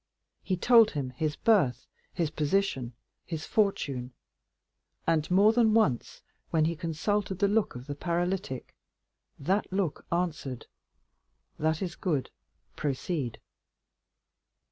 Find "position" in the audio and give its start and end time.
2.31-2.93